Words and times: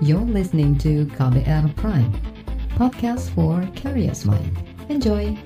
You're 0.00 0.24
listening 0.24 0.80
to 0.80 1.04
KBR 1.12 1.76
Prime, 1.76 2.08
podcast 2.72 3.28
for 3.36 3.60
curious 3.76 4.24
mind. 4.24 4.48
Enjoy! 4.88 5.36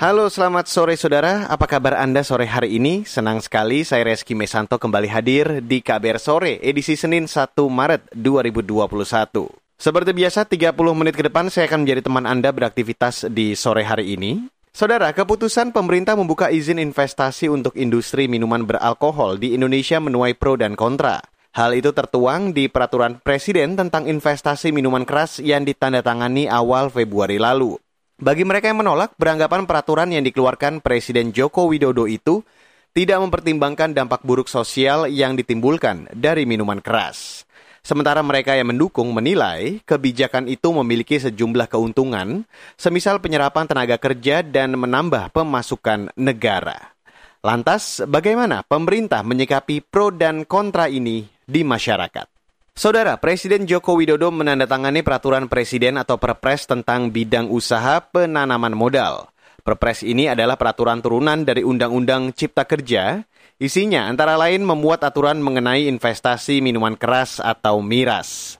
Halo, 0.00 0.32
selamat 0.32 0.72
sore 0.72 0.96
saudara. 0.96 1.44
Apa 1.52 1.68
kabar 1.68 2.00
Anda 2.00 2.24
sore 2.24 2.48
hari 2.48 2.80
ini? 2.80 3.04
Senang 3.04 3.44
sekali 3.44 3.84
saya 3.84 4.08
Reski 4.08 4.32
Mesanto 4.32 4.80
kembali 4.80 5.12
hadir 5.12 5.60
di 5.60 5.84
KBR 5.84 6.16
Sore, 6.16 6.56
edisi 6.64 6.96
Senin 6.96 7.28
1 7.28 7.52
Maret 7.68 8.16
2021. 8.16 9.61
Seperti 9.82 10.14
biasa, 10.14 10.46
30 10.46 10.78
menit 10.94 11.18
ke 11.18 11.26
depan 11.26 11.50
saya 11.50 11.66
akan 11.66 11.82
menjadi 11.82 12.06
teman 12.06 12.22
Anda 12.22 12.54
beraktivitas 12.54 13.26
di 13.34 13.58
sore 13.58 13.82
hari 13.82 14.14
ini. 14.14 14.46
Saudara, 14.70 15.10
keputusan 15.10 15.74
pemerintah 15.74 16.14
membuka 16.14 16.54
izin 16.54 16.78
investasi 16.78 17.50
untuk 17.50 17.74
industri 17.74 18.30
minuman 18.30 18.62
beralkohol 18.62 19.42
di 19.42 19.58
Indonesia 19.58 19.98
menuai 19.98 20.38
pro 20.38 20.54
dan 20.54 20.78
kontra. 20.78 21.18
Hal 21.58 21.74
itu 21.74 21.90
tertuang 21.90 22.54
di 22.54 22.70
peraturan 22.70 23.18
presiden 23.26 23.74
tentang 23.74 24.06
investasi 24.06 24.70
minuman 24.70 25.02
keras 25.02 25.42
yang 25.42 25.66
ditandatangani 25.66 26.46
awal 26.46 26.86
Februari 26.86 27.42
lalu. 27.42 27.74
Bagi 28.22 28.46
mereka 28.46 28.70
yang 28.70 28.86
menolak, 28.86 29.18
beranggapan 29.18 29.66
peraturan 29.66 30.14
yang 30.14 30.22
dikeluarkan 30.22 30.78
Presiden 30.78 31.34
Joko 31.34 31.66
Widodo 31.66 32.06
itu 32.06 32.46
tidak 32.94 33.18
mempertimbangkan 33.18 33.98
dampak 33.98 34.22
buruk 34.22 34.46
sosial 34.46 35.10
yang 35.10 35.34
ditimbulkan 35.34 36.06
dari 36.14 36.46
minuman 36.46 36.78
keras. 36.78 37.50
Sementara 37.82 38.22
mereka 38.22 38.54
yang 38.54 38.70
mendukung 38.70 39.10
menilai 39.10 39.82
kebijakan 39.82 40.46
itu 40.46 40.70
memiliki 40.70 41.18
sejumlah 41.18 41.66
keuntungan, 41.66 42.46
semisal 42.78 43.18
penyerapan 43.18 43.66
tenaga 43.66 43.98
kerja 43.98 44.46
dan 44.46 44.78
menambah 44.78 45.34
pemasukan 45.34 46.14
negara. 46.14 46.94
Lantas, 47.42 47.98
bagaimana 48.06 48.62
pemerintah 48.62 49.26
menyikapi 49.26 49.82
pro 49.82 50.14
dan 50.14 50.46
kontra 50.46 50.86
ini 50.86 51.26
di 51.42 51.66
masyarakat? 51.66 52.30
Saudara, 52.70 53.18
Presiden 53.18 53.66
Joko 53.66 53.98
Widodo 53.98 54.30
menandatangani 54.30 55.02
peraturan 55.02 55.50
presiden 55.50 55.98
atau 55.98 56.22
perpres 56.22 56.70
tentang 56.70 57.10
bidang 57.10 57.50
usaha 57.50 57.98
penanaman 57.98 58.78
modal. 58.78 59.26
Perpres 59.66 60.06
ini 60.06 60.30
adalah 60.30 60.54
peraturan 60.54 61.02
turunan 61.02 61.42
dari 61.42 61.66
Undang-Undang 61.66 62.34
Cipta 62.34 62.62
Kerja. 62.62 63.26
Isinya 63.62 64.10
antara 64.10 64.34
lain 64.34 64.66
memuat 64.66 65.06
aturan 65.06 65.38
mengenai 65.38 65.86
investasi 65.86 66.58
minuman 66.58 66.98
keras 66.98 67.38
atau 67.38 67.78
miras. 67.78 68.58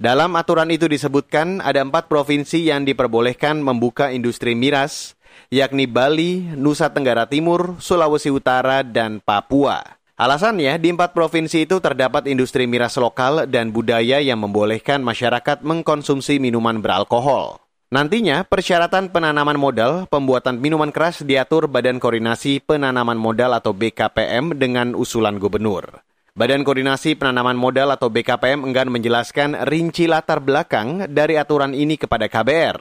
Dalam 0.00 0.32
aturan 0.40 0.72
itu 0.72 0.88
disebutkan 0.88 1.60
ada 1.60 1.84
empat 1.84 2.08
provinsi 2.08 2.64
yang 2.64 2.88
diperbolehkan 2.88 3.60
membuka 3.60 4.08
industri 4.08 4.56
miras, 4.56 5.20
yakni 5.52 5.84
Bali, 5.84 6.48
Nusa 6.56 6.88
Tenggara 6.88 7.28
Timur, 7.28 7.76
Sulawesi 7.76 8.32
Utara, 8.32 8.80
dan 8.80 9.20
Papua. 9.20 9.84
Alasannya, 10.16 10.80
di 10.80 10.96
empat 10.96 11.12
provinsi 11.12 11.68
itu 11.68 11.76
terdapat 11.84 12.24
industri 12.24 12.64
miras 12.64 12.96
lokal 12.96 13.44
dan 13.52 13.68
budaya 13.68 14.16
yang 14.16 14.40
membolehkan 14.40 15.04
masyarakat 15.04 15.60
mengkonsumsi 15.60 16.40
minuman 16.40 16.80
beralkohol. 16.80 17.67
Nantinya, 17.88 18.44
persyaratan 18.44 19.08
penanaman 19.08 19.56
modal 19.56 20.04
pembuatan 20.12 20.60
minuman 20.60 20.92
keras 20.92 21.24
diatur 21.24 21.72
Badan 21.72 21.96
Koordinasi 21.96 22.60
Penanaman 22.60 23.16
Modal 23.16 23.56
atau 23.56 23.72
BKPM 23.72 24.52
dengan 24.60 24.92
usulan 24.92 25.40
gubernur. 25.40 26.04
Badan 26.36 26.68
Koordinasi 26.68 27.16
Penanaman 27.16 27.56
Modal 27.56 27.88
atau 27.88 28.12
BKPM 28.12 28.68
enggan 28.68 28.92
menjelaskan 28.92 29.64
rinci 29.64 30.04
latar 30.04 30.44
belakang 30.44 31.08
dari 31.08 31.40
aturan 31.40 31.72
ini 31.72 31.96
kepada 31.96 32.28
KBR. 32.28 32.76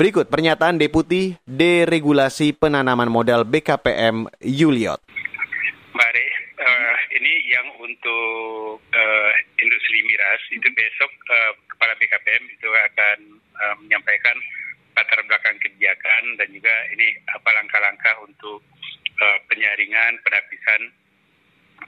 Berikut 0.00 0.32
pernyataan 0.32 0.80
Deputi 0.80 1.36
Deregulasi 1.44 2.56
Penanaman 2.56 3.12
Modal 3.12 3.44
BKPM 3.44 4.32
Yuliot. 4.40 5.04
Mari 5.92 6.26
uh, 6.56 6.96
ini 7.20 7.32
yang 7.52 7.68
untuk 7.84 8.80
uh, 8.80 9.30
industri 9.60 9.98
miras 10.08 10.40
itu 10.56 10.72
besok 10.72 11.12
uh, 11.28 11.67
kepala 11.78 11.94
BKPM 12.02 12.44
itu 12.50 12.66
akan 12.66 13.18
uh, 13.54 13.74
menyampaikan 13.78 14.34
latar 14.98 15.22
belakang 15.30 15.54
kebijakan 15.62 16.34
dan 16.34 16.50
juga 16.50 16.74
ini 16.90 17.14
apa 17.30 17.54
langkah-langkah 17.54 18.18
untuk 18.26 18.58
uh, 19.22 19.38
penyaringan 19.46 20.18
penapisan 20.26 20.90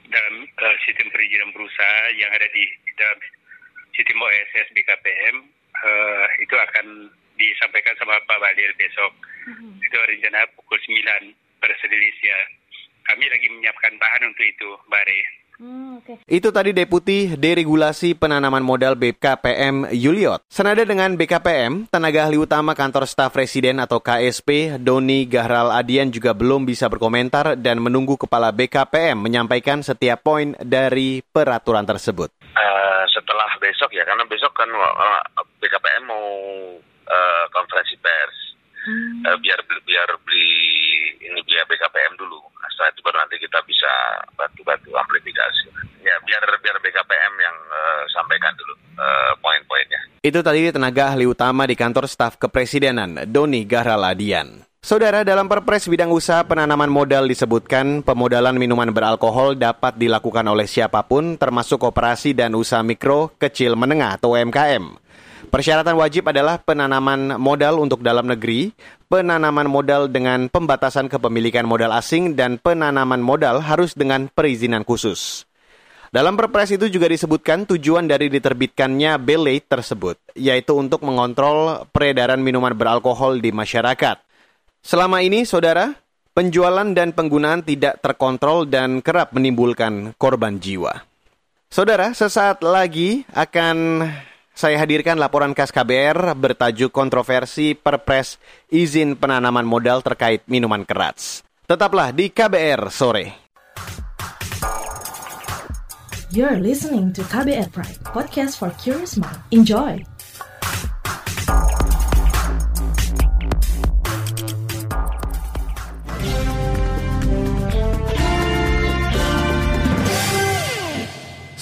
dalam 0.07 0.47
uh, 0.47 0.75
sistem 0.87 1.11
perizinan 1.11 1.51
berusaha 1.51 2.15
yang 2.15 2.31
ada 2.31 2.47
di, 2.55 2.63
di 2.87 2.91
dalam 2.95 3.19
sistem 3.91 4.23
OSS 4.23 4.71
BKPM 4.71 5.35
uh, 5.75 6.25
itu 6.39 6.55
akan 6.55 7.11
disampaikan 7.35 7.91
sama 7.99 8.15
Pak 8.23 8.39
Balir 8.39 8.71
besok. 8.79 9.11
Mm-hmm. 9.51 9.83
Itu 9.83 9.97
rencana 9.99 10.47
pukul 10.55 10.79
9 10.79 11.03
pada 11.59 11.75
Indonesia 11.83 12.37
kami 13.11 13.25
lagi 13.27 13.47
menyiapkan 13.49 13.97
bahan 13.97 14.23
untuk 14.29 14.45
itu, 14.45 14.69
Mbak 14.87 15.03
Re. 15.03 15.19
Hmm, 15.61 16.01
okay. 16.01 16.17
Itu 16.25 16.49
tadi 16.49 16.73
Deputi 16.73 17.37
Deregulasi 17.37 18.17
Penanaman 18.17 18.65
Modal 18.65 18.97
BKPM 18.97 19.93
Yuliot. 19.93 20.41
Senada 20.49 20.81
dengan 20.81 21.13
BKPM, 21.13 21.85
tenaga 21.85 22.25
ahli 22.25 22.41
utama 22.41 22.73
kantor 22.73 23.05
staf 23.05 23.29
presiden 23.29 23.77
atau 23.77 24.01
KSP, 24.01 24.81
Doni 24.81 25.29
Gahral 25.29 25.69
Adian 25.69 26.09
juga 26.09 26.33
belum 26.33 26.65
bisa 26.65 26.89
berkomentar 26.89 27.61
dan 27.61 27.77
menunggu 27.77 28.17
Kepala 28.17 28.49
BKPM 28.49 29.21
menyampaikan 29.21 29.85
setiap 29.85 30.25
poin 30.25 30.57
dari 30.65 31.21
peraturan 31.21 31.85
tersebut. 31.85 32.33
Uh, 32.57 33.05
setelah 33.13 33.53
besok 33.61 33.93
ya, 33.93 34.01
karena 34.01 34.25
besok 34.25 34.57
kan 34.57 34.65
BKPM 35.61 36.09
mau 36.09 36.25
uh, 37.05 37.45
konferensi 37.53 38.01
pers. 38.01 38.37
Hmm. 38.81 39.29
Uh, 39.29 39.37
biar 39.37 39.61
biar 39.85 40.09
beli 40.25 40.57
ini 41.21 41.37
biar 41.45 41.69
BKPM 41.69 42.17
dulu 42.17 42.50
setelah 42.81 42.97
itu 42.97 43.05
baru 43.05 43.17
nanti 43.21 43.37
kita 43.37 43.59
bisa 43.69 43.91
bantu-bantu 44.33 44.89
amplifikasi. 44.97 45.69
Ya 46.01 46.17
biar 46.25 46.41
biar 46.65 46.81
BKPM 46.81 47.33
yang 47.37 47.57
uh, 47.69 48.03
sampaikan 48.09 48.49
dulu 48.57 48.73
uh, 48.97 49.37
poin-poinnya. 49.37 50.01
Itu 50.25 50.41
tadi 50.41 50.73
tenaga 50.73 51.13
ahli 51.13 51.29
utama 51.29 51.69
di 51.69 51.77
kantor 51.77 52.09
staf 52.09 52.41
kepresidenan 52.41 53.29
Doni 53.29 53.69
Gahraladian. 53.69 54.65
Saudara, 54.81 55.21
dalam 55.21 55.45
Perpres 55.45 55.85
bidang 55.85 56.09
usaha 56.09 56.41
penanaman 56.41 56.89
modal 56.89 57.29
disebutkan 57.29 58.01
pemodalan 58.01 58.57
minuman 58.57 58.89
beralkohol 58.89 59.53
dapat 59.53 59.93
dilakukan 60.01 60.41
oleh 60.49 60.65
siapa 60.65 61.05
pun 61.05 61.37
termasuk 61.37 61.85
operasi 61.85 62.33
dan 62.33 62.57
usaha 62.57 62.81
mikro, 62.81 63.29
kecil, 63.37 63.77
menengah 63.77 64.17
atau 64.17 64.33
UMKM. 64.33 65.10
Persyaratan 65.51 65.99
wajib 65.99 66.31
adalah 66.31 66.63
penanaman 66.63 67.35
modal 67.35 67.83
untuk 67.83 67.99
dalam 67.99 68.23
negeri, 68.23 68.71
penanaman 69.11 69.67
modal 69.67 70.07
dengan 70.07 70.47
pembatasan 70.47 71.11
kepemilikan 71.11 71.67
modal 71.67 71.91
asing, 71.91 72.39
dan 72.39 72.55
penanaman 72.55 73.19
modal 73.19 73.59
harus 73.59 73.91
dengan 73.91 74.31
perizinan 74.31 74.87
khusus. 74.87 75.43
Dalam 76.07 76.39
perpres 76.39 76.71
itu 76.71 76.87
juga 76.87 77.11
disebutkan 77.11 77.67
tujuan 77.67 78.07
dari 78.07 78.31
diterbitkannya 78.31 79.19
belay 79.19 79.59
tersebut, 79.59 80.15
yaitu 80.39 80.71
untuk 80.71 81.03
mengontrol 81.03 81.83
peredaran 81.91 82.39
minuman 82.39 82.71
beralkohol 82.71 83.43
di 83.43 83.51
masyarakat. 83.51 84.23
Selama 84.79 85.19
ini, 85.19 85.43
saudara, 85.43 85.99
penjualan 86.31 86.87
dan 86.95 87.11
penggunaan 87.11 87.67
tidak 87.67 87.99
terkontrol 87.99 88.63
dan 88.71 89.03
kerap 89.03 89.35
menimbulkan 89.35 90.15
korban 90.15 90.63
jiwa. 90.63 91.03
Saudara, 91.67 92.15
sesaat 92.15 92.63
lagi 92.63 93.27
akan 93.35 94.07
saya 94.61 94.77
hadirkan 94.77 95.17
laporan 95.17 95.57
khas 95.57 95.73
KBR 95.73 96.37
bertajuk 96.37 96.93
kontroversi 96.93 97.73
Perpres 97.73 98.37
izin 98.69 99.17
penanaman 99.17 99.65
modal 99.65 100.05
terkait 100.05 100.45
minuman 100.45 100.85
keras. 100.85 101.41
Tetaplah 101.65 102.13
di 102.13 102.29
KBR 102.29 102.93
sore. 102.93 103.25
You're 106.29 106.61
listening 106.61 107.09
to 107.17 107.25
KBR 107.25 107.73
Pride, 107.73 107.99
podcast 108.05 108.61
for 108.61 108.69
curious 108.77 109.17
mind. 109.17 109.41
Enjoy. 109.49 110.10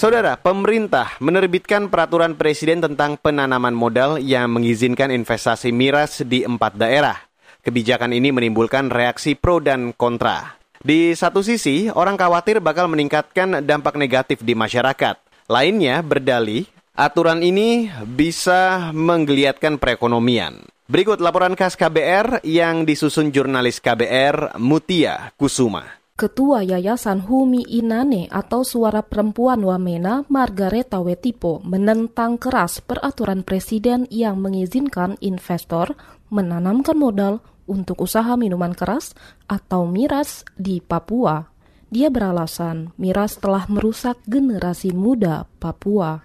Saudara, 0.00 0.40
pemerintah 0.40 1.20
menerbitkan 1.20 1.92
peraturan 1.92 2.32
presiden 2.32 2.80
tentang 2.80 3.20
penanaman 3.20 3.76
modal 3.76 4.16
yang 4.16 4.48
mengizinkan 4.48 5.12
investasi 5.12 5.76
miras 5.76 6.24
di 6.24 6.40
empat 6.40 6.72
daerah. 6.80 7.20
Kebijakan 7.60 8.16
ini 8.16 8.32
menimbulkan 8.32 8.88
reaksi 8.88 9.36
pro 9.36 9.60
dan 9.60 9.92
kontra. 9.92 10.56
Di 10.80 11.12
satu 11.12 11.44
sisi, 11.44 11.92
orang 11.92 12.16
khawatir 12.16 12.64
bakal 12.64 12.88
meningkatkan 12.88 13.60
dampak 13.60 14.00
negatif 14.00 14.40
di 14.40 14.56
masyarakat. 14.56 15.20
Lainnya 15.52 16.00
berdalih, 16.00 16.64
aturan 16.96 17.44
ini 17.44 17.92
bisa 18.08 18.88
menggeliatkan 18.96 19.76
perekonomian. 19.76 20.64
Berikut 20.88 21.20
laporan 21.20 21.52
khas 21.52 21.76
KBR 21.76 22.40
yang 22.48 22.88
disusun 22.88 23.28
jurnalis 23.28 23.84
KBR 23.84 24.56
Mutia 24.56 25.36
Kusuma. 25.36 25.99
Ketua 26.20 26.60
Yayasan 26.60 27.24
Humi 27.24 27.64
Inane 27.64 28.28
atau 28.28 28.60
Suara 28.60 29.00
Perempuan 29.00 29.64
Wamena, 29.64 30.20
Margareta 30.28 31.00
Wetipo, 31.00 31.64
menentang 31.64 32.36
keras 32.36 32.84
peraturan 32.84 33.40
presiden 33.40 34.04
yang 34.12 34.36
mengizinkan 34.36 35.16
investor 35.24 35.96
menanamkan 36.28 37.00
modal 37.00 37.40
untuk 37.64 38.04
usaha 38.04 38.36
minuman 38.36 38.76
keras 38.76 39.16
atau 39.48 39.88
miras 39.88 40.44
di 40.60 40.84
Papua. 40.84 41.48
Dia 41.88 42.12
beralasan 42.12 42.92
miras 43.00 43.40
telah 43.40 43.64
merusak 43.72 44.20
generasi 44.28 44.92
muda 44.92 45.48
Papua. 45.56 46.20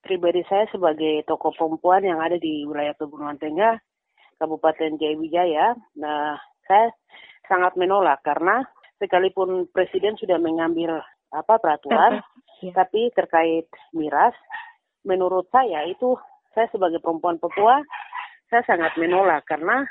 Pribadi 0.00 0.48
saya 0.48 0.64
sebagai 0.72 1.28
tokoh 1.28 1.52
perempuan 1.52 2.08
yang 2.08 2.24
ada 2.24 2.40
di 2.40 2.64
wilayah 2.64 2.96
Pegunungan 2.96 3.36
Tengah, 3.36 3.84
Kabupaten 4.40 4.96
Jaya 4.96 5.76
nah 5.92 6.40
saya 6.64 6.88
sangat 7.46 7.78
menolak 7.78 8.24
karena 8.26 8.66
sekalipun 9.00 9.68
Presiden 9.72 10.16
sudah 10.16 10.40
mengambil 10.40 11.00
apa 11.34 11.58
peraturan, 11.60 12.22
ya. 12.64 12.72
tapi 12.72 13.12
terkait 13.12 13.68
miras, 13.92 14.32
menurut 15.04 15.46
saya 15.52 15.84
itu 15.88 16.16
saya 16.56 16.70
sebagai 16.72 17.02
perempuan 17.04 17.36
Papua, 17.36 17.84
saya 18.48 18.62
sangat 18.64 18.96
menolak 18.96 19.44
karena 19.44 19.84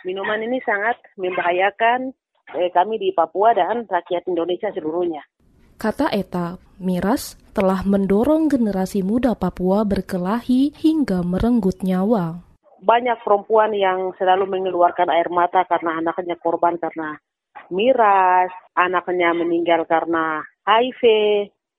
Minuman 0.00 0.40
ini 0.40 0.64
sangat 0.64 0.96
membahayakan 1.20 2.16
eh, 2.56 2.72
kami 2.72 2.96
di 2.96 3.12
Papua 3.12 3.52
dan 3.52 3.84
rakyat 3.84 4.24
Indonesia 4.32 4.72
seluruhnya. 4.72 5.20
Kata 5.76 6.12
Eta, 6.12 6.56
miras 6.80 7.36
telah 7.52 7.84
mendorong 7.84 8.48
generasi 8.48 9.04
muda 9.04 9.36
Papua 9.36 9.84
berkelahi 9.84 10.72
hingga 10.72 11.20
merenggut 11.20 11.84
nyawa. 11.84 12.48
Banyak 12.80 13.20
perempuan 13.20 13.76
yang 13.76 14.16
selalu 14.16 14.48
mengeluarkan 14.48 15.12
air 15.12 15.28
mata 15.28 15.68
karena 15.68 16.00
anaknya 16.00 16.40
korban 16.40 16.80
karena 16.80 17.20
miras, 17.72 18.50
anaknya 18.76 19.34
meninggal 19.34 19.86
karena 19.88 20.42
HIV, 20.66 21.02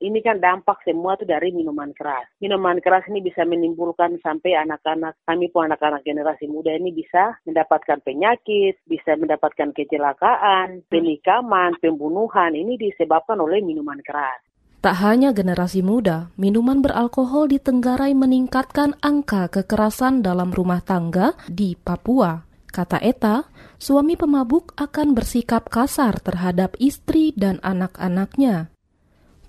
ini 0.02 0.20
kan 0.26 0.42
dampak 0.42 0.82
semua 0.82 1.14
itu 1.14 1.30
dari 1.30 1.54
minuman 1.54 1.94
keras. 1.94 2.26
Minuman 2.42 2.82
keras 2.82 3.06
ini 3.06 3.22
bisa 3.22 3.46
menimbulkan 3.46 4.18
sampai 4.26 4.58
anak-anak, 4.58 5.14
kami 5.30 5.54
pun 5.54 5.70
anak-anak 5.70 6.02
generasi 6.02 6.50
muda 6.50 6.74
ini 6.74 6.90
bisa 6.90 7.38
mendapatkan 7.46 8.02
penyakit, 8.02 8.82
bisa 8.90 9.14
mendapatkan 9.14 9.70
kecelakaan, 9.78 10.82
penikaman, 10.90 11.78
pembunuhan. 11.78 12.58
Ini 12.58 12.82
disebabkan 12.82 13.38
oleh 13.38 13.62
minuman 13.62 14.02
keras. 14.02 14.42
Tak 14.82 14.98
hanya 15.06 15.30
generasi 15.30 15.86
muda, 15.86 16.34
minuman 16.42 16.82
beralkohol 16.82 17.54
di 17.54 17.62
Tenggarai 17.62 18.18
meningkatkan 18.18 18.98
angka 19.06 19.54
kekerasan 19.54 20.26
dalam 20.26 20.50
rumah 20.50 20.82
tangga 20.82 21.38
di 21.46 21.78
Papua. 21.78 22.51
Kata 22.72 23.04
Eta, 23.04 23.52
suami 23.76 24.16
pemabuk 24.16 24.72
akan 24.80 25.12
bersikap 25.12 25.68
kasar 25.68 26.24
terhadap 26.24 26.80
istri 26.80 27.36
dan 27.36 27.60
anak-anaknya. 27.60 28.72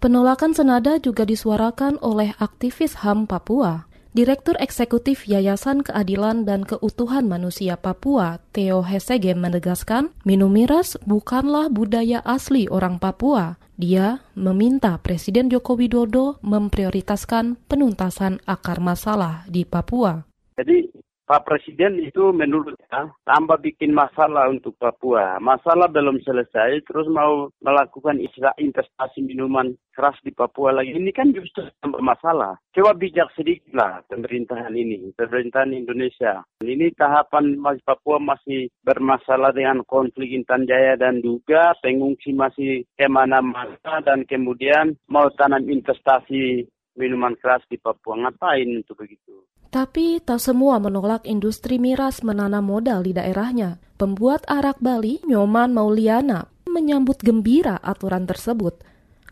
Penolakan 0.02 0.50
senada 0.50 0.98
juga 0.98 1.22
disuarakan 1.22 2.02
oleh 2.02 2.34
aktivis 2.42 3.06
HAM 3.06 3.30
Papua. 3.30 3.86
Direktur 4.12 4.60
Eksekutif 4.60 5.24
Yayasan 5.24 5.80
Keadilan 5.80 6.44
dan 6.44 6.68
Keutuhan 6.68 7.24
Manusia 7.24 7.80
Papua, 7.80 8.44
Theo 8.52 8.84
Hesege 8.84 9.32
menegaskan, 9.32 10.12
minum 10.28 10.52
miras 10.52 11.00
bukanlah 11.08 11.72
budaya 11.72 12.20
asli 12.20 12.68
orang 12.68 13.00
Papua. 13.00 13.56
Dia 13.80 14.20
meminta 14.36 15.00
Presiden 15.00 15.48
Joko 15.48 15.80
Widodo 15.80 16.36
memprioritaskan 16.44 17.56
penuntasan 17.64 18.44
akar 18.44 18.84
masalah 18.84 19.48
di 19.48 19.64
Papua. 19.64 20.28
Jadi 20.60 20.91
Pak 21.22 21.46
Presiden 21.46 22.02
itu 22.02 22.34
menurutnya 22.34 23.14
tambah 23.22 23.62
bikin 23.62 23.94
masalah 23.94 24.50
untuk 24.50 24.74
Papua. 24.74 25.38
Masalah 25.38 25.86
belum 25.86 26.18
selesai, 26.26 26.82
terus 26.82 27.06
mau 27.06 27.46
melakukan 27.62 28.18
istilah 28.18 28.50
investasi 28.58 29.22
minuman 29.22 29.70
keras 29.94 30.18
di 30.26 30.34
Papua 30.34 30.74
lagi. 30.74 30.98
Ini 30.98 31.14
kan 31.14 31.30
justru 31.30 31.62
tambah 31.78 32.02
masalah. 32.02 32.58
Coba 32.74 32.98
bijak 32.98 33.30
sedikit 33.38 33.70
lah 33.70 34.02
pemerintahan 34.10 34.74
ini, 34.74 35.14
pemerintahan 35.14 35.70
Indonesia. 35.70 36.42
Ini 36.58 36.90
tahapan 36.98 37.54
masih 37.54 37.82
Papua 37.86 38.18
masih 38.18 38.66
bermasalah 38.82 39.54
dengan 39.54 39.86
konflik 39.86 40.34
Intan 40.34 40.66
Jaya 40.66 40.98
dan 40.98 41.22
juga 41.22 41.76
pengungsi 41.78 42.34
masih 42.34 42.82
ke 42.98 43.06
mana-mana 43.06 44.02
dan 44.02 44.26
kemudian 44.26 44.98
mau 45.06 45.30
tanam 45.38 45.70
investasi 45.70 46.66
minuman 46.98 47.38
keras 47.38 47.62
di 47.70 47.78
Papua. 47.78 48.18
Ngapain 48.18 48.68
untuk 48.68 49.00
begitu? 49.00 49.51
Tapi 49.72 50.20
tak 50.20 50.36
semua 50.36 50.76
menolak 50.76 51.24
industri 51.24 51.80
miras 51.80 52.20
menanam 52.20 52.68
modal 52.68 53.00
di 53.00 53.16
daerahnya. 53.16 53.80
Pembuat 53.96 54.44
arak 54.44 54.76
Bali, 54.84 55.24
Nyoman 55.24 55.72
Mauliana, 55.72 56.44
menyambut 56.68 57.16
gembira 57.24 57.80
aturan 57.80 58.28
tersebut. 58.28 58.76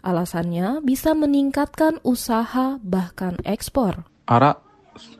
Alasannya 0.00 0.80
bisa 0.80 1.12
meningkatkan 1.12 2.00
usaha 2.08 2.80
bahkan 2.80 3.36
ekspor. 3.44 4.08
Arak 4.24 4.64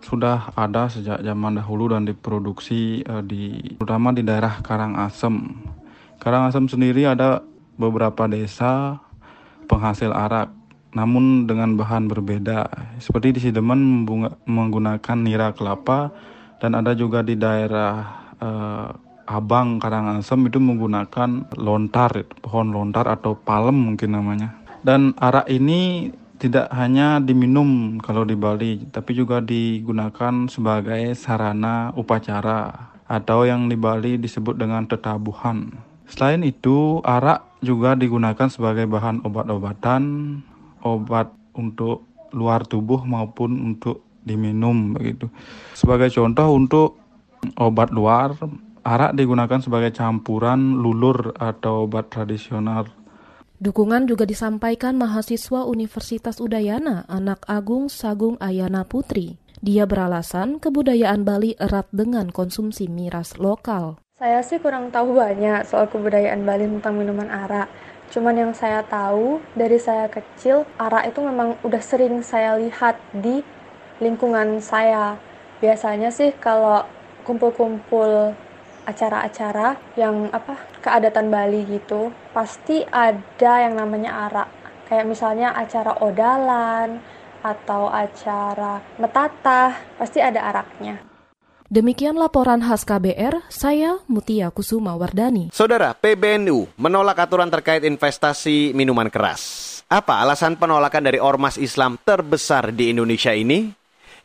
sudah 0.01 0.57
ada 0.57 0.89
sejak 0.89 1.21
zaman 1.21 1.61
dahulu 1.61 1.93
dan 1.93 2.09
diproduksi 2.09 3.05
uh, 3.05 3.21
di 3.21 3.77
terutama 3.77 4.17
di 4.17 4.25
daerah 4.25 4.65
Karangasem. 4.65 5.37
Karangasem 6.17 6.65
sendiri 6.65 7.05
ada 7.05 7.45
beberapa 7.77 8.25
desa 8.25 8.97
penghasil 9.69 10.17
arak 10.17 10.60
namun 10.91 11.47
dengan 11.47 11.79
bahan 11.79 12.11
berbeda. 12.11 12.67
Seperti 12.99 13.39
di 13.39 13.41
Sidemen 13.41 14.07
menggunakan 14.47 15.19
nira 15.19 15.55
kelapa 15.55 16.11
dan 16.59 16.75
ada 16.77 16.93
juga 16.93 17.23
di 17.23 17.39
daerah 17.39 17.93
uh, 18.43 18.89
Abang 19.31 19.79
Karangasem 19.79 20.51
itu 20.51 20.59
menggunakan 20.59 21.55
lontar, 21.55 22.11
pohon 22.43 22.75
lontar 22.75 23.07
atau 23.07 23.39
palem 23.39 23.79
mungkin 23.79 24.19
namanya. 24.19 24.59
Dan 24.83 25.15
arak 25.23 25.47
ini 25.47 26.11
tidak 26.41 26.73
hanya 26.75 27.23
diminum 27.23 28.03
kalau 28.03 28.27
di 28.27 28.35
Bali, 28.35 28.91
tapi 28.91 29.15
juga 29.15 29.39
digunakan 29.39 30.51
sebagai 30.51 31.15
sarana 31.15 31.95
upacara 31.95 32.91
atau 33.07 33.47
yang 33.47 33.71
di 33.71 33.77
Bali 33.79 34.19
disebut 34.19 34.59
dengan 34.59 34.89
tetabuhan. 34.89 35.79
Selain 36.11 36.43
itu, 36.43 36.99
arak 37.07 37.47
juga 37.63 37.95
digunakan 37.95 38.51
sebagai 38.51 38.89
bahan 38.91 39.23
obat-obatan, 39.23 40.03
obat 40.85 41.33
untuk 41.57 42.09
luar 42.31 42.63
tubuh 42.65 43.03
maupun 43.03 43.59
untuk 43.75 44.07
diminum 44.23 44.95
begitu. 44.95 45.27
Sebagai 45.75 46.13
contoh 46.13 46.49
untuk 46.55 46.89
obat 47.57 47.91
luar, 47.91 48.37
arak 48.85 49.17
digunakan 49.17 49.61
sebagai 49.61 49.93
campuran 49.93 50.79
lulur 50.79 51.35
atau 51.37 51.89
obat 51.89 52.13
tradisional. 52.13 52.89
Dukungan 53.61 54.09
juga 54.09 54.25
disampaikan 54.25 54.97
mahasiswa 54.97 55.69
Universitas 55.69 56.41
Udayana, 56.41 57.05
anak 57.13 57.45
Agung 57.45 57.93
Sagung 57.93 58.41
Ayana 58.41 58.89
Putri. 58.89 59.37
Dia 59.61 59.85
beralasan 59.85 60.57
kebudayaan 60.57 61.29
Bali 61.29 61.53
erat 61.61 61.85
dengan 61.93 62.33
konsumsi 62.33 62.89
miras 62.89 63.37
lokal. 63.37 64.01
Saya 64.17 64.41
sih 64.41 64.57
kurang 64.57 64.89
tahu 64.89 65.13
banyak 65.13 65.69
soal 65.69 65.93
kebudayaan 65.93 66.49
Bali 66.49 66.65
tentang 66.73 66.97
minuman 66.97 67.29
arak. 67.29 67.69
Cuman 68.11 68.35
yang 68.35 68.51
saya 68.51 68.83
tahu 68.83 69.39
dari 69.55 69.79
saya 69.79 70.11
kecil, 70.11 70.67
arak 70.83 71.15
itu 71.15 71.23
memang 71.23 71.55
udah 71.63 71.79
sering 71.79 72.27
saya 72.27 72.59
lihat 72.59 72.99
di 73.15 73.39
lingkungan 74.03 74.59
saya. 74.59 75.15
Biasanya 75.63 76.11
sih 76.11 76.35
kalau 76.43 76.83
kumpul-kumpul 77.23 78.35
acara-acara 78.83 79.79
yang 79.95 80.27
apa 80.35 80.59
keadatan 80.83 81.31
Bali 81.31 81.63
gitu, 81.71 82.11
pasti 82.35 82.83
ada 82.91 83.63
yang 83.63 83.79
namanya 83.79 84.27
arak. 84.27 84.49
Kayak 84.91 85.07
misalnya 85.07 85.55
acara 85.55 85.95
odalan 86.03 86.99
atau 87.47 87.87
acara 87.87 88.83
metatah, 88.99 89.79
pasti 89.95 90.19
ada 90.19 90.51
araknya. 90.51 91.10
Demikian 91.71 92.19
laporan 92.19 92.59
khas 92.67 92.83
KBR, 92.83 93.47
saya 93.47 94.03
Mutia 94.11 94.51
Kusuma 94.51 94.99
Wardani. 94.99 95.55
Saudara, 95.55 95.95
PBNU 95.95 96.67
menolak 96.75 97.23
aturan 97.23 97.47
terkait 97.47 97.87
investasi 97.87 98.75
minuman 98.75 99.07
keras. 99.07 99.79
Apa 99.87 100.19
alasan 100.19 100.59
penolakan 100.59 101.07
dari 101.07 101.23
ormas 101.23 101.55
Islam 101.55 101.95
terbesar 102.03 102.75
di 102.75 102.91
Indonesia 102.91 103.31
ini? 103.31 103.71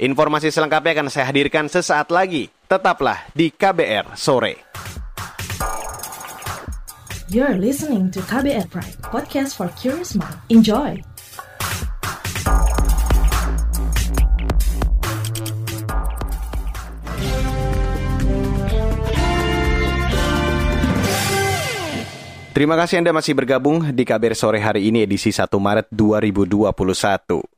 Informasi 0.01 0.49
selengkapnya 0.49 0.97
akan 0.97 1.13
saya 1.13 1.29
hadirkan 1.29 1.69
sesaat 1.69 2.09
lagi. 2.09 2.49
Tetaplah 2.65 3.29
di 3.37 3.53
KBR 3.53 4.17
sore. 4.17 4.65
You're 7.29 7.61
listening 7.61 8.09
to 8.17 8.25
KBR 8.25 8.73
Pride, 8.73 8.97
podcast 9.05 9.53
for 9.53 9.69
curious 9.77 10.17
mind. 10.17 10.41
Enjoy! 10.49 10.97
Terima 22.55 22.79
kasih 22.79 23.03
Anda 23.03 23.12
masih 23.12 23.35
bergabung 23.35 23.83
di 23.91 24.07
KBR 24.07 24.31
Sore 24.31 24.63
hari 24.63 24.88
ini 24.88 25.03
edisi 25.03 25.27
1 25.27 25.51
Maret 25.59 25.91
2021. 25.91 26.71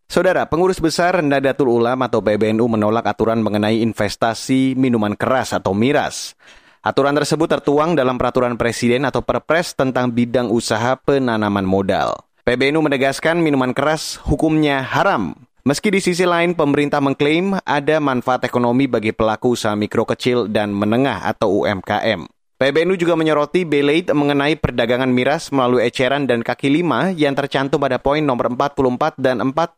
Saudara, 0.09 0.49
pengurus 0.49 0.81
besar 0.81 1.21
Nadatul 1.21 1.69
Ulama 1.69 2.09
atau 2.09 2.17
PBNU 2.17 2.65
menolak 2.65 3.05
aturan 3.05 3.37
mengenai 3.45 3.85
investasi 3.85 4.73
minuman 4.73 5.13
keras 5.13 5.53
atau 5.53 5.77
miras. 5.77 6.33
Aturan 6.81 7.13
tersebut 7.13 7.45
tertuang 7.45 7.93
dalam 7.93 8.17
peraturan 8.17 8.57
presiden 8.57 9.05
atau 9.05 9.21
perpres 9.21 9.77
tentang 9.77 10.09
bidang 10.09 10.49
usaha 10.49 10.97
penanaman 10.97 11.69
modal. 11.69 12.17
PBNU 12.49 12.81
menegaskan 12.81 13.37
minuman 13.37 13.77
keras 13.77 14.17
hukumnya 14.25 14.81
haram 14.81 15.37
Meski 15.67 15.91
di 15.91 15.99
sisi 15.99 16.23
lain 16.23 16.55
pemerintah 16.55 17.03
mengklaim 17.03 17.59
ada 17.67 17.99
manfaat 17.99 18.47
ekonomi 18.47 18.87
bagi 18.87 19.11
pelaku 19.11 19.51
usaha 19.51 19.75
mikro 19.75 20.07
kecil 20.07 20.47
dan 20.47 20.71
menengah 20.71 21.27
atau 21.27 21.59
UMKM. 21.59 22.36
PBNU 22.57 22.97
juga 22.97 23.13
menyoroti 23.13 23.69
Belate 23.69 24.17
mengenai 24.17 24.57
perdagangan 24.57 25.13
miras 25.13 25.53
melalui 25.53 25.85
eceran 25.85 26.25
dan 26.25 26.41
kaki 26.41 26.73
lima 26.73 27.13
yang 27.13 27.37
tercantum 27.37 27.77
pada 27.77 28.01
poin 28.01 28.25
nomor 28.25 28.49
44 28.49 29.13
dan 29.21 29.45
45 29.53 29.77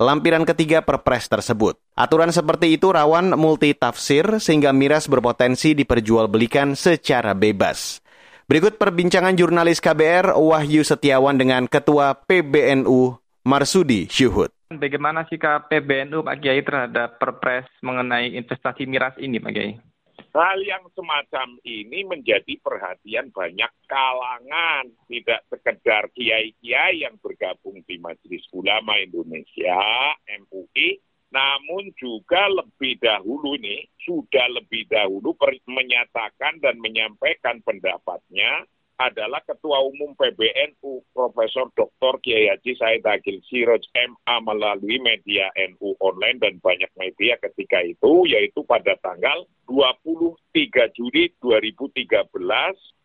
lampiran 0.00 0.48
ketiga 0.48 0.80
perpres 0.80 1.28
tersebut. 1.28 1.76
Aturan 1.92 2.32
seperti 2.32 2.80
itu 2.80 2.88
rawan 2.88 3.36
multi 3.36 3.76
tafsir 3.76 4.40
sehingga 4.40 4.72
miras 4.72 5.04
berpotensi 5.04 5.76
diperjualbelikan 5.76 6.72
secara 6.72 7.36
bebas. 7.36 8.00
Berikut 8.48 8.80
perbincangan 8.80 9.36
jurnalis 9.36 9.76
KBR 9.84 10.32
Wahyu 10.32 10.80
Setiawan 10.80 11.36
dengan 11.36 11.68
Ketua 11.68 12.16
PBNU 12.16 13.20
Marsudi 13.44 14.08
Syuhud. 14.08 14.48
Bagaimana 14.72 15.28
sikap 15.28 15.68
PBNU 15.68 16.24
Pak 16.24 16.40
Kiai 16.40 16.64
terhadap 16.64 17.20
perpres 17.20 17.68
mengenai 17.84 18.32
investasi 18.32 18.88
miras 18.88 19.12
ini 19.20 19.36
Pak 19.36 19.52
Kiai? 19.52 19.76
Hal 20.36 20.60
yang 20.60 20.84
semacam 20.92 21.56
ini 21.64 22.04
menjadi 22.04 22.60
perhatian 22.60 23.32
banyak 23.32 23.72
kalangan, 23.88 24.84
tidak 25.08 25.40
sekedar 25.48 26.12
kiai-kiai 26.12 27.00
yang 27.08 27.16
bergabung 27.24 27.80
di 27.88 27.96
Majelis 27.96 28.44
Ulama 28.52 29.00
Indonesia, 29.00 29.80
MUI, 30.28 31.00
namun 31.32 31.88
juga 31.96 32.52
lebih 32.52 33.00
dahulu 33.00 33.56
nih, 33.56 33.88
sudah 34.04 34.46
lebih 34.60 34.84
dahulu 34.92 35.32
menyatakan 35.66 36.60
dan 36.60 36.78
menyampaikan 36.84 37.64
pendapatnya 37.64 38.68
adalah 38.96 39.44
Ketua 39.44 39.84
Umum 39.84 40.16
PBNU 40.16 41.04
Profesor 41.12 41.68
Dr. 41.76 42.16
Kiai 42.24 42.48
Haji 42.48 42.72
Said 42.80 43.04
Agil 43.04 43.44
Siroj 43.44 43.84
MA 43.92 44.36
melalui 44.40 44.96
media 45.00 45.52
NU 45.56 45.92
online 46.00 46.40
dan 46.40 46.56
banyak 46.64 46.88
media 46.96 47.36
ketika 47.40 47.84
itu 47.84 48.24
yaitu 48.24 48.64
pada 48.64 48.96
tanggal 49.04 49.44
23 49.68 50.96
Juli 50.96 51.32
2013 51.44 52.32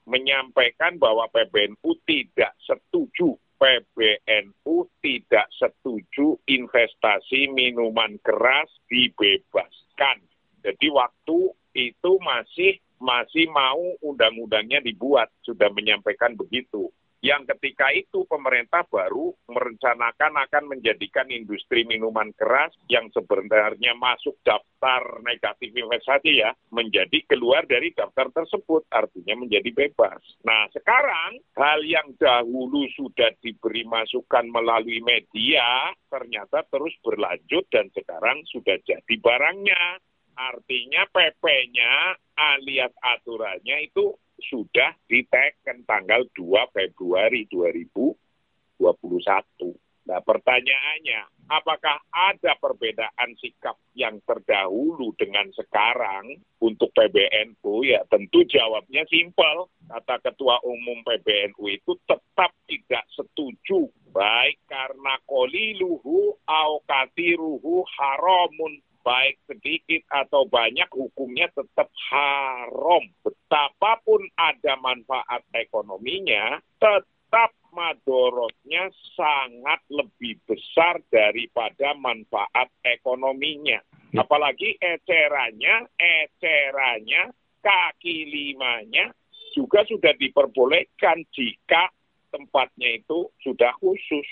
menyampaikan 0.07 0.95
bahwa 0.95 1.27
PBNU 1.29 1.91
tidak 2.07 2.55
setuju 2.63 3.35
PBNU 3.61 4.89
tidak 5.05 5.47
setuju 5.53 6.33
investasi 6.49 7.53
minuman 7.53 8.17
keras 8.25 8.65
dibebaskan. 8.89 10.17
Jadi 10.65 10.87
waktu 10.89 11.53
itu 11.77 12.11
masih 12.25 12.81
masih 13.01 13.49
mau 13.49 13.81
undang-undangnya 14.05 14.79
dibuat, 14.85 15.33
sudah 15.41 15.73
menyampaikan 15.73 16.37
begitu. 16.37 16.93
Yang 17.21 17.53
ketika 17.53 17.93
itu 17.93 18.25
pemerintah 18.25 18.81
baru 18.89 19.29
merencanakan 19.45 20.41
akan 20.41 20.63
menjadikan 20.73 21.29
industri 21.29 21.85
minuman 21.85 22.33
keras 22.33 22.73
yang 22.89 23.13
sebenarnya 23.13 23.93
masuk 23.93 24.41
daftar 24.41 25.21
negatif 25.21 25.69
investasi 25.69 26.41
ya, 26.41 26.49
menjadi 26.73 27.21
keluar 27.29 27.69
dari 27.69 27.93
daftar 27.93 28.33
tersebut, 28.33 28.89
artinya 28.89 29.37
menjadi 29.37 29.69
bebas. 29.69 30.17
Nah 30.41 30.65
sekarang 30.73 31.37
hal 31.61 31.85
yang 31.85 32.09
dahulu 32.17 32.89
sudah 32.97 33.29
diberi 33.37 33.85
masukan 33.85 34.49
melalui 34.49 35.05
media, 35.05 35.93
ternyata 36.09 36.65
terus 36.73 36.97
berlanjut 37.05 37.69
dan 37.69 37.85
sekarang 37.93 38.41
sudah 38.49 38.81
jadi 38.81 39.13
barangnya. 39.21 40.01
Artinya 40.35 41.05
PP-nya 41.11 42.17
alias 42.35 42.93
aturannya 42.99 43.87
itu 43.91 44.15
sudah 44.41 44.97
diteken 45.05 45.85
tanggal 45.85 46.25
2 46.33 46.73
Februari 46.73 47.45
2021. 47.47 48.81
Nah 50.01 50.17
pertanyaannya, 50.25 51.45
apakah 51.45 52.01
ada 52.09 52.57
perbedaan 52.57 53.37
sikap 53.37 53.77
yang 53.93 54.17
terdahulu 54.25 55.13
dengan 55.13 55.45
sekarang 55.53 56.41
untuk 56.57 56.89
PBNU? 56.97 57.85
Ya 57.85 58.01
tentu 58.09 58.41
jawabnya 58.49 59.05
simpel. 59.07 59.69
Kata 59.85 60.17
Ketua 60.25 60.57
Umum 60.65 61.05
PBNU 61.05 61.63
itu 61.69 61.93
tetap 62.09 62.51
tidak 62.65 63.05
setuju. 63.13 63.91
Baik 64.11 64.59
karena 64.81 65.13
koliluhu 65.29 66.41
au 66.41 66.71
katiruhu 66.89 67.85
haramun 67.85 68.81
baik 69.05 69.37
sedikit 69.45 70.01
atau 70.09 70.49
banyak 70.49 70.89
hukumnya 70.89 71.53
tetap 71.53 71.89
haram. 72.09 73.05
Betapapun 73.21 74.25
ada 74.33 74.73
manfaat 74.81 75.45
ekonominya, 75.53 76.57
tetap 76.81 77.53
madorotnya 77.69 78.89
sangat 79.13 79.85
lebih 79.93 80.41
besar 80.49 80.97
daripada 81.13 81.93
manfaat 81.93 82.73
ekonominya. 82.81 83.85
Ya. 84.09 84.25
Apalagi 84.25 84.81
ecerannya, 84.81 85.93
ecerannya, 85.97 87.29
kaki 87.61 88.17
limanya 88.33 89.13
juga 89.53 89.85
sudah 89.85 90.17
diperbolehkan 90.17 91.21
jika 91.29 91.93
tempatnya 92.31 92.97
itu 92.97 93.29
sudah 93.43 93.75
khusus. 93.77 94.25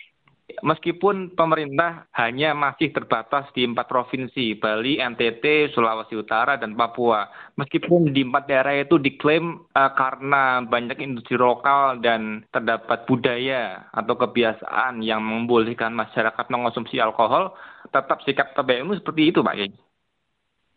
Meskipun 0.60 1.34
pemerintah 1.34 2.10
hanya 2.16 2.52
masih 2.52 2.92
terbatas 2.92 3.48
di 3.56 3.64
empat 3.64 3.88
provinsi, 3.88 4.60
Bali, 4.60 5.00
NTT, 5.00 5.72
Sulawesi 5.72 6.20
Utara, 6.20 6.60
dan 6.60 6.76
Papua. 6.76 7.28
Meskipun 7.56 8.12
di 8.12 8.28
empat 8.28 8.50
daerah 8.50 8.76
itu 8.76 9.00
diklaim 9.00 9.64
uh, 9.72 9.92
karena 9.96 10.64
banyak 10.64 11.00
industri 11.00 11.40
lokal 11.40 12.04
dan 12.04 12.44
terdapat 12.52 13.08
budaya 13.08 13.88
atau 13.96 14.16
kebiasaan 14.20 15.00
yang 15.06 15.24
membolehkan 15.24 15.96
masyarakat 15.96 16.46
mengonsumsi 16.52 17.00
alkohol, 17.00 17.56
tetap 17.92 18.20
sikap 18.28 18.52
PBNU 18.56 19.00
seperti 19.00 19.32
itu, 19.32 19.40
Pak 19.40 19.56
Yai. 19.56 19.72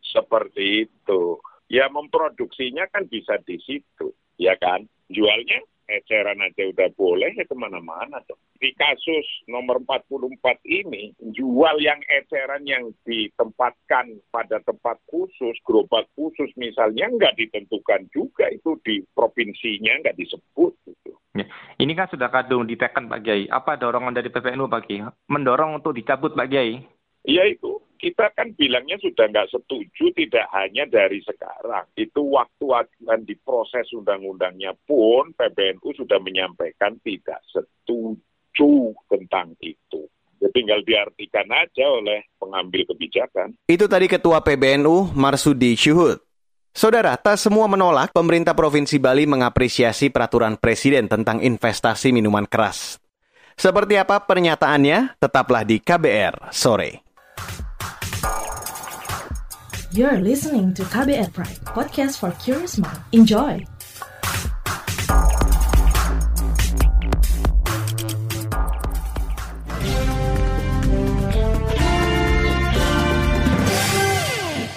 Seperti 0.02 0.86
itu. 0.86 1.40
Ya 1.72 1.88
memproduksinya 1.88 2.84
kan 2.92 3.08
bisa 3.08 3.40
di 3.42 3.56
situ, 3.64 4.12
ya 4.36 4.52
kan? 4.60 4.84
Jualnya 5.08 5.64
eceran 5.92 6.40
aja 6.40 6.64
udah 6.72 6.88
boleh 6.96 7.37
ya 7.37 7.44
ke 7.44 7.52
mana-mana 7.52 8.22
dong. 8.25 8.40
Di 8.56 8.70
kasus 8.78 9.26
nomor 9.50 9.82
44 9.82 10.38
ini, 10.62 11.11
jual 11.34 11.82
yang 11.82 11.99
eceran 12.06 12.62
yang 12.62 12.94
ditempatkan 13.02 14.22
pada 14.30 14.62
tempat 14.62 15.02
khusus, 15.11 15.58
gerobak 15.66 16.06
khusus 16.14 16.49
misalnya 16.54 17.11
nggak 17.11 17.34
ditentukan 17.37 18.06
juga 18.14 18.46
itu 18.54 18.78
di 18.87 19.02
provinsinya 19.12 19.99
nggak 20.06 20.16
disebut. 20.16 20.72
Gitu. 20.87 21.11
Ya. 21.34 21.46
Ini 21.82 21.92
kan 21.99 22.06
sudah 22.06 22.30
kadung 22.30 22.70
diteken 22.70 23.11
Pak 23.11 23.20
Kiai. 23.26 23.50
Apa 23.50 23.75
dorongan 23.75 24.14
dari 24.14 24.30
PPNU 24.30 24.70
Pak 24.70 24.82
Kiai? 24.87 25.11
Mendorong 25.26 25.82
untuk 25.82 25.99
dicabut 25.99 26.38
Pak 26.38 26.46
Kiai? 26.46 26.78
Ya 27.26 27.42
itu 27.46 27.81
kita 28.02 28.35
kan 28.35 28.50
bilangnya 28.59 28.99
sudah 28.99 29.30
nggak 29.30 29.54
setuju 29.54 30.11
tidak 30.18 30.50
hanya 30.50 30.90
dari 30.90 31.23
sekarang. 31.23 31.87
Itu 31.94 32.35
waktu 32.35 32.66
akan 32.66 33.23
diproses 33.23 33.87
undang-undangnya 33.94 34.75
pun 34.82 35.30
PBNU 35.38 35.94
sudah 35.94 36.18
menyampaikan 36.18 36.99
tidak 37.06 37.38
setuju 37.47 38.90
tentang 39.06 39.54
itu. 39.62 40.11
Ya 40.42 40.50
tinggal 40.50 40.82
diartikan 40.82 41.47
aja 41.54 41.87
oleh 41.87 42.26
pengambil 42.42 42.82
kebijakan. 42.90 43.54
Itu 43.71 43.87
tadi 43.87 44.11
Ketua 44.11 44.42
PBNU 44.42 45.14
Marsudi 45.14 45.78
Syuhud. 45.78 46.18
Saudara, 46.75 47.14
tak 47.14 47.38
semua 47.38 47.71
menolak 47.71 48.11
pemerintah 48.11 48.56
Provinsi 48.56 48.99
Bali 48.99 49.28
mengapresiasi 49.30 50.11
peraturan 50.11 50.59
Presiden 50.59 51.06
tentang 51.06 51.38
investasi 51.38 52.11
minuman 52.11 52.49
keras. 52.50 52.99
Seperti 53.54 53.94
apa 54.00 54.25
pernyataannya? 54.25 55.21
Tetaplah 55.21 55.62
di 55.62 55.78
KBR 55.78 56.50
sore. 56.50 57.01
You're 59.92 60.25
listening 60.25 60.72
to 60.80 60.88
KBR 60.88 61.37
Pride, 61.37 61.61
podcast 61.68 62.16
for 62.16 62.32
curious 62.40 62.80
mind. 62.80 62.96
Enjoy! 63.12 63.61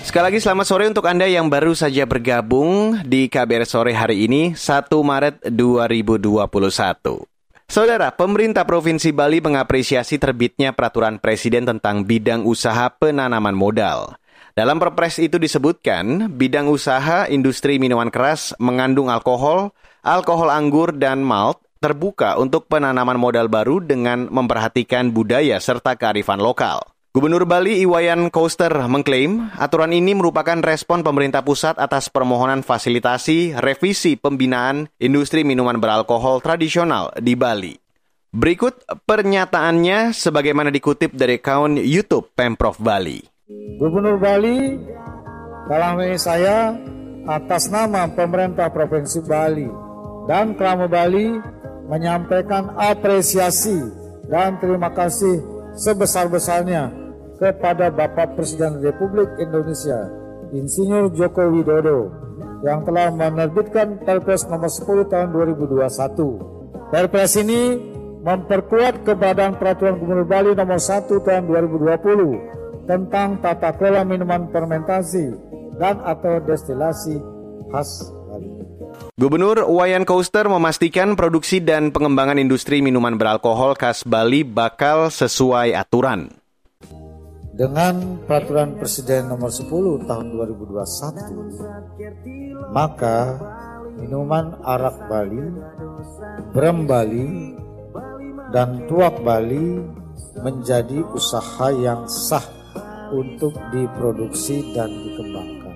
Sekali 0.04 0.24
lagi 0.36 0.44
selamat 0.44 0.66
sore 0.68 0.92
untuk 0.92 1.08
Anda 1.08 1.32
yang 1.32 1.48
baru 1.48 1.72
saja 1.72 2.04
bergabung 2.04 3.00
di 3.08 3.32
KBR 3.32 3.64
Sore 3.64 3.96
hari 3.96 4.28
ini, 4.28 4.52
1 4.52 4.92
Maret 5.00 5.48
2021. 5.48 7.24
Saudara, 7.72 8.12
pemerintah 8.12 8.68
Provinsi 8.68 9.16
Bali 9.16 9.40
mengapresiasi 9.40 10.20
terbitnya 10.20 10.76
peraturan 10.76 11.24
presiden 11.24 11.64
tentang 11.64 12.04
bidang 12.04 12.44
usaha 12.44 12.92
penanaman 12.92 13.56
modal. 13.56 14.20
Dalam 14.56 14.80
perpres 14.80 15.20
itu 15.20 15.36
disebutkan, 15.36 16.32
bidang 16.32 16.72
usaha 16.72 17.28
industri 17.28 17.76
minuman 17.76 18.08
keras 18.08 18.56
mengandung 18.56 19.12
alkohol, 19.12 19.76
alkohol 20.00 20.48
anggur, 20.48 20.96
dan 20.96 21.28
malt 21.28 21.60
terbuka 21.84 22.40
untuk 22.40 22.72
penanaman 22.72 23.20
modal 23.20 23.52
baru 23.52 23.84
dengan 23.84 24.32
memperhatikan 24.32 25.12
budaya 25.12 25.60
serta 25.60 26.00
kearifan 26.00 26.40
lokal. 26.40 26.80
Gubernur 27.12 27.44
Bali 27.44 27.84
Iwayan 27.84 28.32
Koster 28.32 28.72
mengklaim 28.88 29.52
aturan 29.60 29.92
ini 29.92 30.16
merupakan 30.16 30.56
respon 30.64 31.04
pemerintah 31.04 31.44
pusat 31.44 31.76
atas 31.76 32.08
permohonan 32.08 32.64
fasilitasi 32.64 33.60
revisi 33.60 34.16
pembinaan 34.16 34.88
industri 35.04 35.44
minuman 35.44 35.84
beralkohol 35.84 36.40
tradisional 36.40 37.12
di 37.20 37.36
Bali. 37.36 37.76
Berikut 38.32 38.88
pernyataannya 39.04 40.16
sebagaimana 40.16 40.72
dikutip 40.72 41.12
dari 41.12 41.44
kaun 41.44 41.76
YouTube 41.76 42.32
Pemprov 42.32 42.80
Bali. 42.80 43.35
Gubernur 43.46 44.18
Bali 44.18 44.74
dalam 45.70 46.02
ini 46.02 46.18
saya 46.18 46.74
atas 47.30 47.70
nama 47.70 48.10
pemerintah 48.10 48.74
Provinsi 48.74 49.22
Bali 49.22 49.70
dan 50.26 50.58
Krama 50.58 50.90
Bali 50.90 51.30
menyampaikan 51.86 52.74
apresiasi 52.74 53.86
dan 54.34 54.58
terima 54.58 54.90
kasih 54.90 55.46
sebesar-besarnya 55.78 56.90
kepada 57.38 57.94
Bapak 57.94 58.34
Presiden 58.34 58.82
Republik 58.82 59.30
Indonesia 59.38 60.10
Insinyur 60.50 61.14
Joko 61.14 61.46
Widodo 61.46 62.10
yang 62.66 62.82
telah 62.82 63.14
menerbitkan 63.14 64.02
Perpres 64.02 64.50
nomor 64.50 64.74
10 64.74 65.06
tahun 65.06 65.30
2021. 65.30 66.90
Perpres 66.90 67.38
ini 67.38 67.78
memperkuat 68.26 69.06
keberadaan 69.06 69.62
Peraturan 69.62 70.02
Gubernur 70.02 70.26
Bali 70.26 70.58
nomor 70.58 70.82
1 70.82 71.06
tahun 71.14 71.46
2020 71.46 72.65
tentang 72.86 73.42
tata 73.42 73.74
kelola 73.76 74.06
minuman 74.06 74.48
fermentasi 74.54 75.34
dan 75.82 75.98
atau 76.06 76.38
destilasi 76.46 77.18
khas 77.74 78.14
Bali. 78.30 78.50
Gubernur 79.20 79.68
Wayan 79.68 80.08
Koster 80.08 80.48
memastikan 80.48 81.20
produksi 81.20 81.60
dan 81.60 81.92
pengembangan 81.92 82.40
industri 82.40 82.80
minuman 82.80 83.18
beralkohol 83.18 83.76
khas 83.76 84.06
Bali 84.06 84.46
bakal 84.46 85.12
sesuai 85.12 85.76
aturan. 85.76 86.32
Dengan 87.56 88.20
peraturan 88.28 88.76
Presiden 88.76 89.32
nomor 89.32 89.48
10 89.48 90.04
tahun 90.04 90.36
2021, 90.36 92.76
maka 92.76 93.40
minuman 93.96 94.60
arak 94.60 95.08
Bali, 95.08 95.56
brem 96.52 96.84
Bali, 96.84 97.56
dan 98.52 98.84
tuak 98.92 99.24
Bali 99.24 99.80
menjadi 100.44 101.00
usaha 101.16 101.72
yang 101.72 102.04
sah 102.12 102.44
untuk 103.16 103.56
diproduksi 103.72 104.76
dan 104.76 104.92
dikembangkan. 104.92 105.74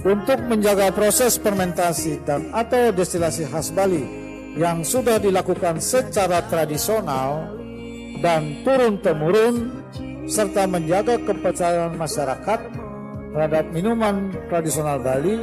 Untuk 0.00 0.40
menjaga 0.48 0.88
proses 0.96 1.36
fermentasi 1.36 2.24
dan 2.24 2.48
atau 2.56 2.88
destilasi 2.88 3.44
khas 3.44 3.68
Bali 3.68 4.00
yang 4.56 4.80
sudah 4.80 5.20
dilakukan 5.20 5.76
secara 5.76 6.40
tradisional 6.48 7.52
dan 8.24 8.64
turun-temurun 8.64 9.84
serta 10.24 10.64
menjaga 10.64 11.20
kepercayaan 11.20 12.00
masyarakat 12.00 12.60
terhadap 13.36 13.64
minuman 13.76 14.32
tradisional 14.48 14.96
Bali, 15.04 15.36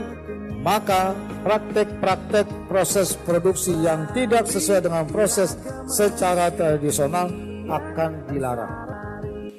maka 0.66 1.14
praktek-praktek 1.46 2.50
proses 2.66 3.14
produksi 3.24 3.78
yang 3.78 4.10
tidak 4.12 4.50
sesuai 4.50 4.90
dengan 4.90 5.06
proses 5.06 5.54
secara 5.86 6.50
tradisional 6.50 7.30
akan 7.70 8.12
dilarang. 8.32 8.87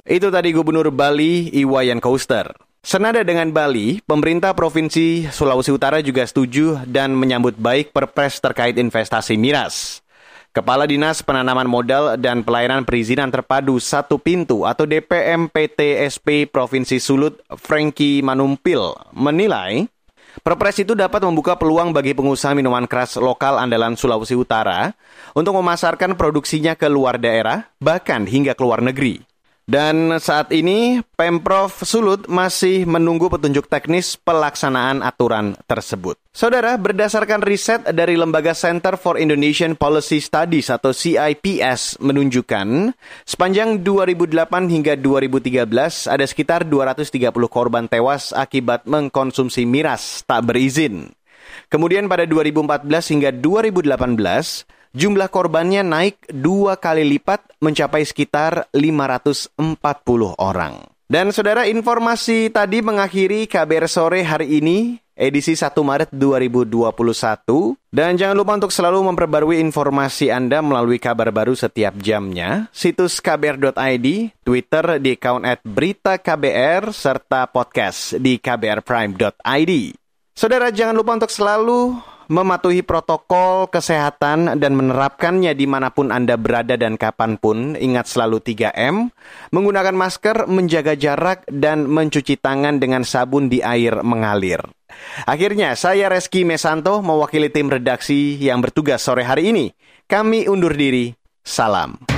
Itu 0.08 0.32
tadi 0.32 0.56
Gubernur 0.56 0.88
Bali 0.88 1.52
Iwayan 1.52 2.00
Koster. 2.00 2.56
Senada 2.80 3.20
dengan 3.20 3.52
Bali, 3.52 4.00
pemerintah 4.00 4.56
Provinsi 4.56 5.28
Sulawesi 5.28 5.68
Utara 5.68 6.00
juga 6.00 6.24
setuju 6.24 6.80
dan 6.88 7.12
menyambut 7.12 7.60
baik 7.60 7.92
perpres 7.92 8.40
terkait 8.40 8.72
investasi 8.80 9.36
miras. 9.36 10.00
Kepala 10.56 10.88
Dinas 10.88 11.20
Penanaman 11.20 11.68
Modal 11.68 12.16
dan 12.16 12.40
Pelayanan 12.40 12.88
Perizinan 12.88 13.28
Terpadu 13.28 13.76
Satu 13.76 14.16
Pintu 14.16 14.64
atau 14.64 14.88
DPM 14.88 15.52
PTSP 15.52 16.48
Provinsi 16.48 16.96
Sulut, 17.04 17.44
Frankie 17.60 18.24
Manumpil, 18.24 18.96
menilai 19.12 19.92
Perpres 20.40 20.80
itu 20.80 20.96
dapat 20.96 21.20
membuka 21.20 21.60
peluang 21.60 21.92
bagi 21.92 22.16
pengusaha 22.16 22.56
minuman 22.56 22.88
keras 22.88 23.20
lokal 23.20 23.60
andalan 23.60 23.92
Sulawesi 23.92 24.32
Utara 24.32 24.96
untuk 25.36 25.52
memasarkan 25.60 26.16
produksinya 26.16 26.80
ke 26.80 26.88
luar 26.88 27.20
daerah, 27.20 27.68
bahkan 27.76 28.24
hingga 28.24 28.56
ke 28.56 28.62
luar 28.64 28.80
negeri. 28.80 29.28
Dan 29.68 30.16
saat 30.16 30.48
ini 30.48 31.04
Pemprov 31.12 31.84
Sulut 31.84 32.24
masih 32.24 32.88
menunggu 32.88 33.28
petunjuk 33.28 33.68
teknis 33.68 34.16
pelaksanaan 34.16 35.04
aturan 35.04 35.60
tersebut. 35.68 36.16
Saudara, 36.32 36.80
berdasarkan 36.80 37.44
riset 37.44 37.84
dari 37.92 38.16
Lembaga 38.16 38.56
Center 38.56 38.96
for 38.96 39.20
Indonesian 39.20 39.76
Policy 39.76 40.24
Studies 40.24 40.72
atau 40.72 40.96
CIPS 40.96 42.00
menunjukkan 42.00 42.96
sepanjang 43.28 43.84
2008 43.84 44.72
hingga 44.72 44.96
2013 44.96 45.68
ada 46.08 46.24
sekitar 46.24 46.64
230 46.64 47.28
korban 47.52 47.84
tewas 47.92 48.32
akibat 48.32 48.88
mengkonsumsi 48.88 49.68
miras 49.68 50.24
tak 50.24 50.48
berizin. 50.48 51.12
Kemudian 51.68 52.08
pada 52.08 52.24
2014 52.24 52.88
hingga 53.12 53.36
2018 53.36 54.77
jumlah 54.96 55.28
korbannya 55.32 55.84
naik 55.84 56.28
dua 56.30 56.76
kali 56.78 57.04
lipat 57.04 57.58
mencapai 57.60 58.04
sekitar 58.06 58.70
540 58.72 59.58
orang. 60.38 60.84
Dan 61.08 61.32
saudara 61.32 61.64
informasi 61.64 62.52
tadi 62.52 62.84
mengakhiri 62.84 63.48
KBR 63.48 63.88
sore 63.88 64.20
hari 64.20 64.60
ini 64.60 65.00
edisi 65.18 65.58
1 65.58 65.74
Maret 65.74 66.12
2021. 66.14 67.74
Dan 67.90 68.14
jangan 68.14 68.36
lupa 68.38 68.60
untuk 68.60 68.70
selalu 68.70 69.02
memperbarui 69.08 69.58
informasi 69.58 70.30
Anda 70.30 70.62
melalui 70.62 71.02
kabar 71.02 71.34
baru 71.34 71.58
setiap 71.58 71.98
jamnya. 71.98 72.70
Situs 72.70 73.18
kbr.id, 73.18 74.06
Twitter 74.46 74.84
di 75.02 75.18
account 75.18 75.42
at 75.48 75.60
berita 75.66 76.20
KBR, 76.20 76.94
serta 76.94 77.50
podcast 77.50 78.20
di 78.20 78.38
kbrprime.id. 78.38 79.72
Saudara 80.38 80.70
jangan 80.70 80.94
lupa 80.94 81.18
untuk 81.18 81.34
selalu 81.34 81.98
mematuhi 82.28 82.84
protokol 82.84 83.72
kesehatan 83.72 84.60
dan 84.60 84.72
menerapkannya 84.76 85.56
di 85.56 85.64
mana 85.64 85.90
pun 85.90 86.12
Anda 86.12 86.36
berada 86.36 86.76
dan 86.76 87.00
kapan 87.00 87.40
pun. 87.40 87.74
Ingat 87.74 88.06
selalu 88.06 88.44
3M, 88.44 89.08
menggunakan 89.50 89.96
masker, 89.96 90.46
menjaga 90.46 90.94
jarak, 90.94 91.48
dan 91.48 91.88
mencuci 91.88 92.36
tangan 92.38 92.78
dengan 92.78 93.02
sabun 93.02 93.48
di 93.48 93.64
air 93.64 94.04
mengalir. 94.04 94.60
Akhirnya, 95.24 95.76
saya 95.76 96.08
Reski 96.08 96.44
Mesanto 96.44 97.00
mewakili 97.00 97.48
tim 97.48 97.68
redaksi 97.68 98.36
yang 98.40 98.60
bertugas 98.60 99.04
sore 99.04 99.24
hari 99.24 99.52
ini. 99.52 99.66
Kami 100.08 100.48
undur 100.48 100.72
diri. 100.72 101.12
Salam. 101.44 102.17